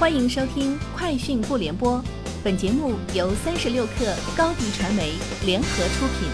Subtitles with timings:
[0.00, 1.98] 欢迎收听《快讯不联播》，
[2.42, 5.12] 本节目由三十六克高低传媒
[5.44, 6.30] 联合出品。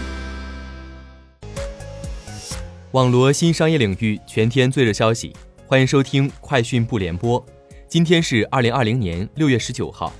[2.91, 5.35] 网罗新商业领域全天最热消息，
[5.65, 7.45] 欢迎收听《快讯不联播》。
[7.89, 10.13] 今天是二零二零年六月十九号。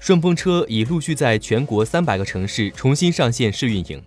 [0.00, 4.02] 顺风车已陆续在全国三百个城市重新上线试运营，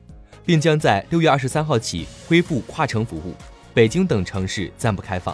[0.45, 3.33] 并将在六月二十三号起恢复跨城服务，
[3.73, 5.33] 北京等城市暂不开放。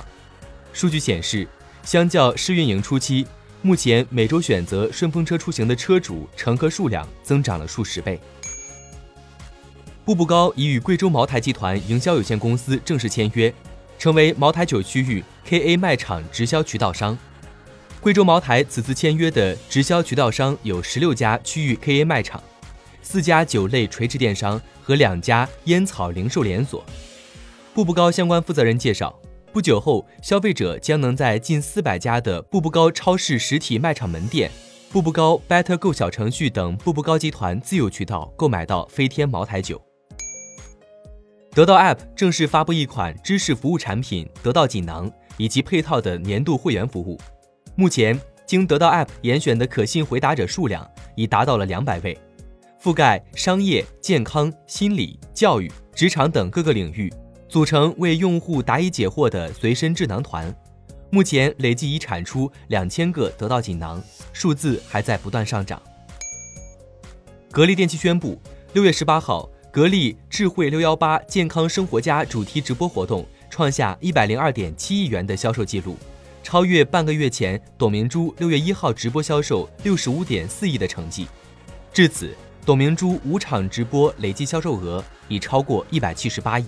[0.71, 1.47] 数据显示。
[1.83, 3.25] 相较试运营初期，
[3.61, 8.19] 目前每周选择顺风车出行的车主、乘客数量增长了数十倍。
[10.05, 13.53] 步步高已与贵州茅台集团营销有限公司正式签约，
[13.97, 17.17] 成为茅台酒区域 KA 卖场直销渠道商。
[17.99, 22.41] 贵州茅台此次签约的直销渠道商有十六家区域 KA 卖场、
[23.01, 26.83] 四家酒类垂直电商和两家烟草零售连锁。
[27.73, 29.20] 步步高相关负责人介绍。
[29.53, 34.49] 不久后，消费者将能在近四百家的步步高超市实体卖场门店、
[34.89, 39.81] 步步高 Better Go 小程序等步步高集团自有渠道购买到飞天茅台酒。
[41.51, 47.19] 得到 App 正式发布一款知识服务产品——得到锦囊，以及配套的年度会员服务。
[47.75, 48.17] 目前，
[48.47, 52.17] 经得到 App 严选的可信回答者数量已达到了两百位，
[52.81, 57.11] 覆盖商业、健康、心理、教育、职场等各个领域。
[57.51, 60.55] 组成为用户答疑解惑的随身智囊团，
[61.09, 64.01] 目前累计已产出两千个得到锦囊，
[64.31, 65.79] 数字还在不断上涨。
[67.51, 68.39] 格力电器宣布，
[68.71, 75.97] 六月十八号，格力智慧六幺八健康生活家主题直播活动创下一百零二点七亿元的销售记录，
[76.41, 81.27] 超越半个月前董明珠六月一号直播销售六十五点四亿的成绩。
[81.91, 82.33] 至此，
[82.65, 86.65] 董明珠五场直播累计销售额已超过一百七十八亿。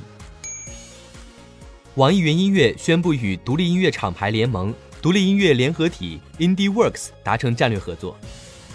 [1.96, 8.18] 网易云音乐宣布与独立音乐厂牌联盟、独立音乐联合体 IndieWorks 达成战略合作，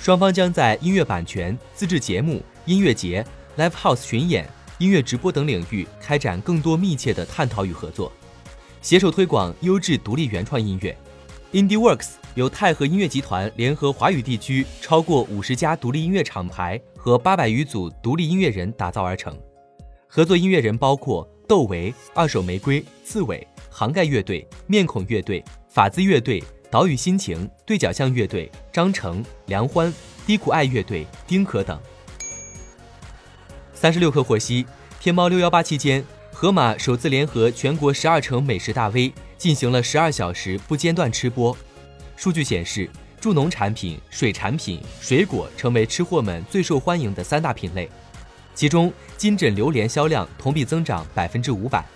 [0.00, 4.48] 双方将在音乐版权、自制节目、音乐节、Live House 巡演、
[4.78, 8.12] 音乐直播等领域开展更多密切的探讨与合作，
[8.80, 10.96] 携手推广优质独立原创音乐。
[11.50, 19.36] IndieWorks 由泰和音乐集团联合华语地区超过五十家独立音乐厂牌和八百余组独立音乐人打造而成，
[20.06, 21.28] 合作音乐人包括。
[21.48, 29.92] 窦唯、二手玫瑰、刺猬、杭盖乐队、面孔乐队、法兹乐队、岛屿心情、对角巷乐队、张成、梁欢、
[30.26, 31.80] 低苦爱乐队、丁可等。
[33.72, 34.66] 三十六氪获悉，
[35.00, 41.56] 天猫六幺八期间，盒马首次联合全国十二城美食大 V 进行了十二小时不间断吃播。
[42.14, 47.88] 数据显示，助农产品、水产品、水果成为吃货们最受欢迎的三大品类。
[48.58, 51.86] 其中，金枕榴莲销量同比增长百分之五百。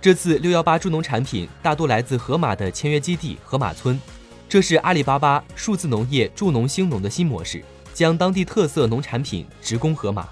[0.00, 4.00] 这次六幺八助农产品大多来自盒马的签约基地盒马村，
[4.48, 7.60] 这是阿里巴巴数字农业助农兴农的新模式，
[7.92, 10.28] 将当地特色农产品直供盒马。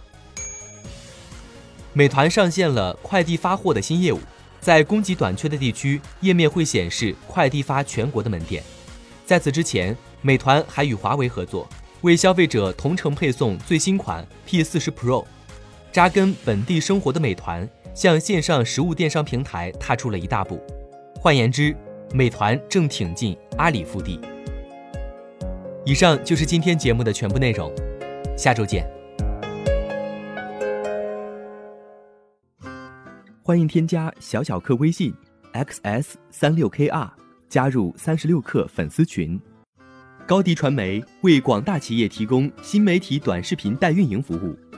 [1.92, 4.20] 美团上线了快递发货的新业务，
[4.60, 8.62] 在供给短缺的地区，页面会显示快递发全国的门店。
[9.26, 11.68] 在此之前，美团还与华为合作，
[12.02, 15.26] 为消费者同城配送最新款 P 四十 Pro。
[15.92, 20.60] 扎根本地生活的美团，向线上实物电商平台踏出了一大步。
[21.16, 21.76] 换言之，
[22.14, 24.20] 美团正挺进阿里腹地。
[25.84, 27.72] 以上就是今天节目的全部内容，
[28.36, 28.88] 下周见。
[33.42, 35.12] 欢迎添加小小客微信
[35.52, 37.10] xs 三六 kr，
[37.48, 39.40] 加入三十六氪粉丝群。
[40.24, 44.56] 高迪传媒为广大企业提供新媒体短视频代运营服务。